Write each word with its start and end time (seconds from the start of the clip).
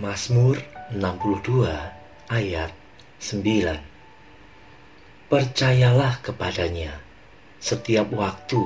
Mazmur 0.00 0.56
62 0.96 1.68
ayat 2.32 2.72
9 3.20 5.28
Percayalah 5.28 6.24
kepadanya 6.24 7.04
setiap 7.60 8.08
waktu, 8.08 8.64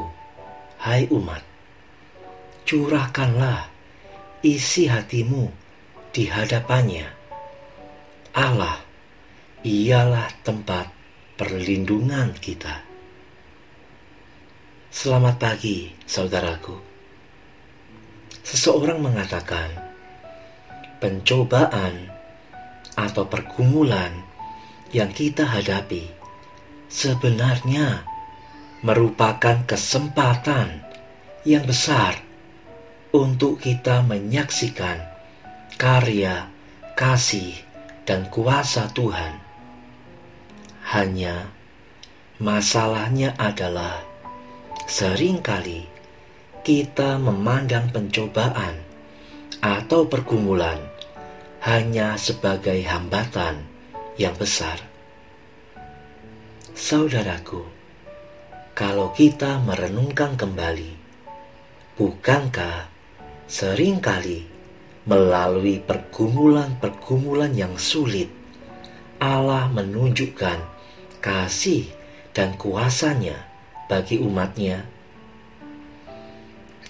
hai 0.78 1.10
umat. 1.10 1.42
Curahkanlah 2.62 3.66
isi 4.46 4.86
hatimu 4.86 5.50
di 6.14 6.30
hadapannya. 6.30 7.10
Allah, 8.38 8.78
ialah 9.66 10.30
tempat 10.46 10.86
perlindungan 11.34 12.30
kita. 12.38 12.86
Selamat 14.94 15.42
pagi, 15.42 15.90
saudaraku. 16.06 16.78
Seseorang 18.46 19.02
mengatakan, 19.02 19.83
pencobaan 21.04 22.08
atau 22.96 23.28
pergumulan 23.28 24.24
yang 24.88 25.12
kita 25.12 25.44
hadapi 25.44 26.08
sebenarnya 26.88 28.08
merupakan 28.80 29.68
kesempatan 29.68 30.80
yang 31.44 31.68
besar 31.68 32.24
untuk 33.12 33.60
kita 33.60 34.00
menyaksikan 34.00 35.04
karya, 35.76 36.48
kasih, 36.96 37.52
dan 38.08 38.24
kuasa 38.32 38.88
Tuhan. 38.96 39.44
Hanya 40.88 41.52
masalahnya 42.40 43.36
adalah 43.36 44.00
sering 44.88 45.44
kali 45.44 45.84
kita 46.64 47.20
memandang 47.20 47.92
pencobaan 47.92 48.80
atau 49.60 50.08
pergumulan 50.08 50.93
hanya 51.64 52.20
sebagai 52.20 52.76
hambatan 52.84 53.64
yang 54.20 54.36
besar. 54.36 54.84
Saudaraku, 56.76 57.64
kalau 58.76 59.16
kita 59.16 59.64
merenungkan 59.64 60.36
kembali, 60.36 60.92
bukankah 61.96 62.92
sering 63.48 63.96
kali 64.04 64.44
melalui 65.08 65.80
pergumulan-pergumulan 65.80 67.56
yang 67.56 67.80
sulit, 67.80 68.28
Allah 69.16 69.64
menunjukkan 69.72 70.60
kasih 71.24 71.88
dan 72.36 72.60
kuasanya 72.60 73.40
bagi 73.88 74.20
umatnya? 74.20 74.84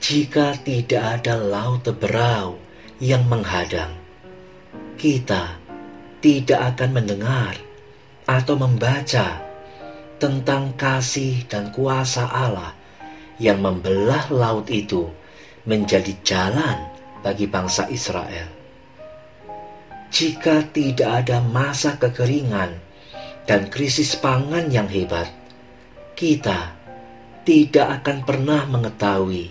Jika 0.02 0.58
tidak 0.66 1.22
ada 1.22 1.38
laut 1.38 1.86
teberau 1.86 2.58
yang 2.98 3.22
menghadang, 3.30 4.03
kita 4.94 5.58
tidak 6.24 6.74
akan 6.74 6.90
mendengar 6.96 7.52
atau 8.24 8.56
membaca 8.56 9.44
tentang 10.16 10.72
kasih 10.78 11.44
dan 11.50 11.68
kuasa 11.74 12.24
Allah 12.30 12.72
yang 13.36 13.60
membelah 13.60 14.30
laut 14.30 14.70
itu 14.70 15.10
menjadi 15.68 16.14
jalan 16.24 16.78
bagi 17.20 17.44
bangsa 17.50 17.90
Israel. 17.90 18.48
Jika 20.14 20.70
tidak 20.70 21.26
ada 21.26 21.42
masa 21.42 21.98
kekeringan 21.98 22.78
dan 23.44 23.66
krisis 23.68 24.14
pangan 24.14 24.70
yang 24.70 24.86
hebat, 24.86 25.28
kita 26.14 26.72
tidak 27.42 28.00
akan 28.00 28.22
pernah 28.22 28.62
mengetahui 28.70 29.50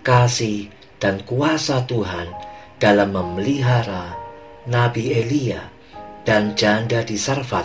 kasih 0.00 0.72
dan 0.96 1.20
kuasa 1.28 1.84
Tuhan 1.84 2.32
dalam 2.80 3.12
memelihara 3.12 4.19
Nabi 4.68 5.16
Elia 5.16 5.72
dan 6.20 6.52
janda 6.52 7.00
di 7.00 7.16
Sarfat 7.16 7.64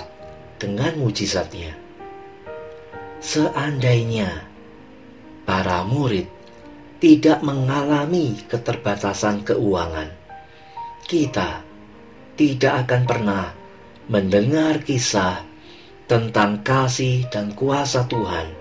dengan 0.56 0.96
mujizatnya. 0.96 1.76
Seandainya 3.20 4.48
para 5.44 5.84
murid 5.84 6.32
tidak 7.04 7.44
mengalami 7.44 8.40
keterbatasan 8.48 9.44
keuangan, 9.44 10.08
kita 11.04 11.68
tidak 12.40 12.88
akan 12.88 13.04
pernah 13.04 13.46
mendengar 14.08 14.80
kisah 14.80 15.44
tentang 16.08 16.64
kasih 16.64 17.28
dan 17.28 17.52
kuasa 17.52 18.08
Tuhan 18.08 18.56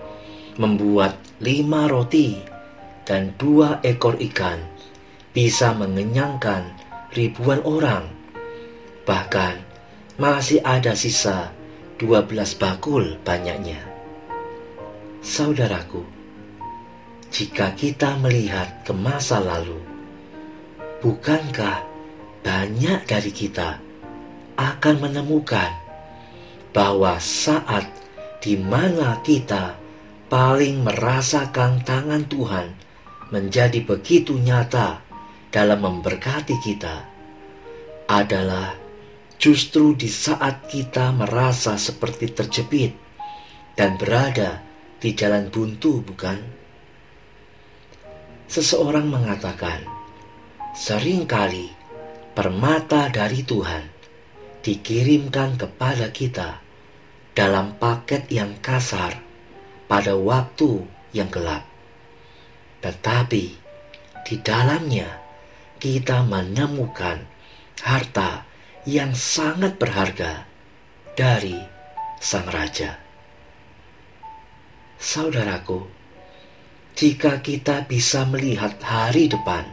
membuat 0.59 1.15
lima 1.39 1.87
roti 1.87 2.35
dan 3.07 3.31
dua 3.39 3.79
ekor 3.79 4.19
ikan 4.19 4.59
bisa 5.31 5.71
mengenyangkan 5.71 6.67
ribuan 7.15 7.63
orang 7.63 8.14
Bahkan 9.05 9.55
masih 10.17 10.65
ada 10.65 10.97
sisa 10.97 11.53
12 12.01 12.57
bakul 12.57 13.15
banyaknya. 13.21 13.79
Saudaraku, 15.21 16.01
jika 17.29 17.73
kita 17.77 18.17
melihat 18.19 18.81
ke 18.81 18.93
masa 18.93 19.41
lalu, 19.41 19.77
bukankah 21.05 21.85
banyak 22.41 23.05
dari 23.05 23.31
kita 23.33 23.77
akan 24.57 24.95
menemukan 25.01 25.71
bahwa 26.73 27.17
saat 27.21 27.85
di 28.41 28.57
mana 28.57 29.21
kita 29.25 29.77
paling 30.29 30.81
merasakan 30.81 31.81
tangan 31.85 32.25
Tuhan 32.29 32.67
menjadi 33.33 33.81
begitu 33.81 34.37
nyata 34.37 35.01
dalam 35.49 35.81
memberkati 35.81 36.55
kita 36.61 36.95
adalah 38.05 38.84
Justru 39.35 39.93
di 39.93 40.07
saat 40.07 40.71
kita 40.71 41.11
merasa 41.11 41.75
seperti 41.75 42.31
terjepit 42.31 42.95
dan 43.75 43.99
berada 43.99 44.63
di 45.01 45.11
jalan 45.11 45.51
buntu, 45.51 45.99
bukan? 46.01 46.39
Seseorang 48.47 49.09
mengatakan, 49.11 49.83
sering 50.71 51.27
kali 51.27 51.67
permata 52.31 53.11
dari 53.11 53.43
Tuhan 53.43 53.83
dikirimkan 54.63 55.59
kepada 55.59 56.09
kita 56.09 56.63
dalam 57.35 57.75
paket 57.75 58.31
yang 58.31 58.55
kasar 58.63 59.19
pada 59.91 60.15
waktu 60.15 60.87
yang 61.11 61.27
gelap. 61.27 61.67
Tetapi 62.79 63.45
di 64.25 64.35
dalamnya 64.41 65.09
kita 65.77 66.23
menemukan 66.23 67.21
harta 67.83 68.44
yang 68.85 69.17
sangat 69.17 69.81
berharga 69.81 70.45
dari 71.17 71.57
Sang 72.21 72.45
Raja. 72.45 73.01
Saudaraku, 75.01 75.89
jika 76.93 77.41
kita 77.41 77.89
bisa 77.89 78.29
melihat 78.29 78.77
hari 78.85 79.25
depan 79.25 79.65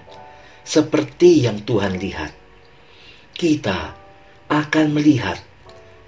seperti 0.65 1.45
yang 1.45 1.61
Tuhan 1.61 2.01
lihat, 2.01 2.33
kita 3.37 3.93
akan 4.49 4.97
melihat 4.97 5.45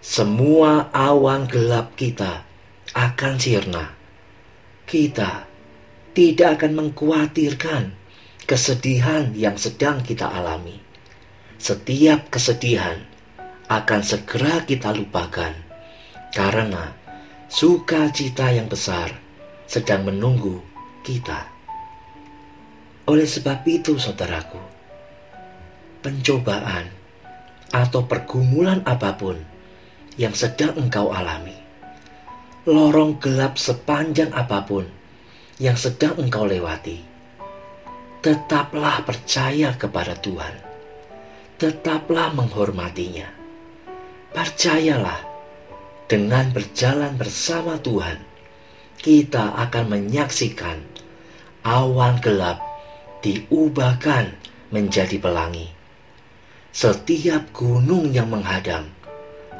semua 0.01 0.89
awan 0.97 1.45
gelap 1.45 1.93
kita 2.01 2.49
akan 2.97 3.37
sirna. 3.37 3.93
Kita 4.89 5.45
tidak 6.17 6.61
akan 6.61 6.73
mengkhawatirkan 6.73 7.93
kesedihan 8.49 9.33
yang 9.37 9.61
sedang 9.61 10.01
kita 10.01 10.29
alami 10.29 10.84
setiap 11.59 12.29
kesedihan 12.35 12.99
akan 13.71 14.01
segera 14.05 14.67
kita 14.67 14.93
lupakan 14.93 15.55
karena 16.35 16.93
sukacita 17.49 18.51
yang 18.51 18.67
besar 18.67 19.15
sedang 19.65 20.05
menunggu 20.05 20.61
kita. 21.07 21.47
Oleh 23.09 23.29
sebab 23.29 23.63
itu, 23.69 24.01
saudaraku, 24.01 24.61
pencobaan 26.03 26.89
atau 27.73 28.05
pergumulan 28.05 28.83
apa 28.85 29.15
pun 29.17 29.37
yang 30.21 30.33
sedang 30.33 30.77
engkau 30.77 31.13
alami, 31.13 31.57
lorong 32.69 33.21
gelap 33.21 33.61
sepanjang 33.61 34.33
apa 34.33 34.65
pun 34.65 34.85
yang 35.61 35.77
sedang 35.79 36.17
engkau 36.19 36.49
lewati, 36.49 36.99
tetaplah 38.25 39.05
percaya 39.05 39.77
kepada 39.77 40.17
Tuhan 40.17 40.74
tetaplah 41.59 42.35
menghormatinya. 42.35 43.31
Percayalah, 44.35 45.23
dengan 46.11 46.51
berjalan 46.51 47.15
bersama 47.15 47.79
Tuhan, 47.79 48.19
kita 48.99 49.55
akan 49.69 49.85
menyaksikan 49.95 50.83
awan 51.63 52.19
gelap 52.19 52.59
diubahkan 53.23 54.35
menjadi 54.75 55.17
pelangi. 55.23 55.71
Setiap 56.75 57.55
gunung 57.55 58.11
yang 58.11 58.29
menghadang 58.35 58.91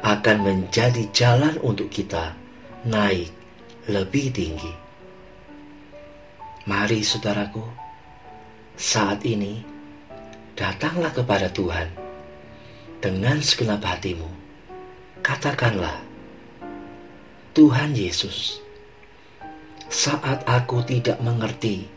akan 0.03 0.37
menjadi 0.43 1.07
jalan 1.15 1.55
untuk 1.63 1.87
kita 1.87 2.35
naik 2.83 3.31
lebih 3.87 4.35
tinggi. 4.35 4.73
Mari, 6.67 6.99
saudaraku, 7.01 7.63
saat 8.75 9.23
ini 9.23 9.74
datanglah 10.55 11.11
kepada 11.11 11.51
Tuhan 11.51 11.91
dengan 13.03 13.43
segenap 13.43 13.83
hatimu, 13.83 14.27
katakanlah, 15.19 15.99
Tuhan 17.51 17.91
Yesus, 17.91 18.63
saat 19.91 20.47
aku 20.47 20.83
tidak 20.87 21.19
mengerti 21.19 21.87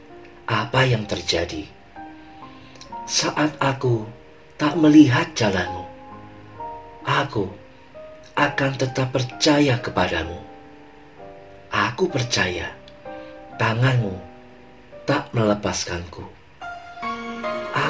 apa 0.51 0.83
yang 0.83 1.07
terjadi, 1.07 1.67
saat 3.07 3.55
aku 3.63 4.07
tak 4.59 4.75
melihat 4.75 5.31
jalanmu, 5.39 5.87
aku 7.07 7.47
akan 8.39 8.73
tetap 8.79 9.11
percaya 9.15 9.79
kepadamu. 9.83 10.39
Aku 11.69 12.09
percaya 12.09 12.71
tanganmu 13.61 14.15
tak 15.05 15.29
melepaskanku. 15.37 16.38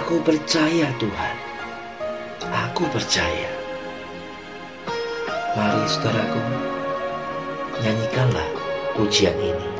Aku 0.08 0.24
percaya 0.24 0.88
Tuhan. 0.96 1.36
Aku 2.48 2.88
percaya. 2.88 3.52
Mari 5.52 5.84
saudaraku, 5.84 6.40
nyanyikanlah 7.84 8.48
pujian 8.96 9.36
ini. 9.36 9.77